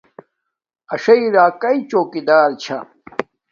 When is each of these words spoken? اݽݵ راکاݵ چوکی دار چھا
اݽݵ 0.93 1.21
راکاݵ 1.35 1.77
چوکی 1.89 2.21
دار 2.27 2.49
چھا 2.61 2.77